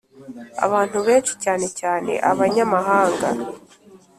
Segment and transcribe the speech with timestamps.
[0.65, 3.27] abantu benshi, cyane cyane abanyamahanga,